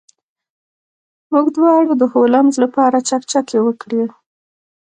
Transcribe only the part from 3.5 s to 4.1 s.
وکړې.